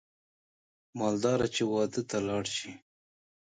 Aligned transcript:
مالداره 0.99 1.47
چې 1.55 1.63
واده 1.71 2.01
ته 2.09 2.17
لاړ 2.27 2.45
شي 2.55 2.71